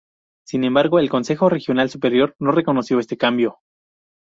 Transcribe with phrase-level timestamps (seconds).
[0.47, 3.59] Sin embargo el consejo regional superior no reconoció este cambio.